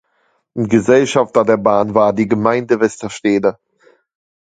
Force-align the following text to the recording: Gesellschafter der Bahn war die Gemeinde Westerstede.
Gesellschafter 0.55 1.45
der 1.45 1.57
Bahn 1.57 1.93
war 1.93 2.11
die 2.11 2.27
Gemeinde 2.27 2.79
Westerstede. 2.79 3.59